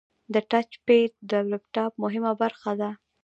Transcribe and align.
د 0.33 0.35
ټچ 0.49 0.69
پیډ 0.85 1.11
د 1.31 1.33
لپټاپ 1.51 1.91
مهمه 2.03 2.31
برخه 2.41 2.71
ده. 2.81 2.89